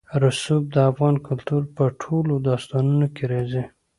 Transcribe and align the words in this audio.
رسوب 0.21 0.63
د 0.75 0.77
افغان 0.91 1.15
کلتور 1.27 1.61
په 1.75 1.83
ټولو 2.03 2.33
داستانونو 2.49 3.07
کې 3.15 3.23
راځي. 3.31 3.63